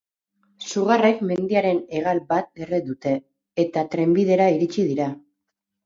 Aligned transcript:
Sugarrek 0.71 1.21
mendiaren 1.33 1.83
hegal 1.99 2.23
bat 2.33 2.65
erre 2.65 2.81
dute, 2.89 3.15
eta 3.69 3.87
trenbidera 3.95 4.53
iritsi 4.59 4.93
dira. 4.93 5.17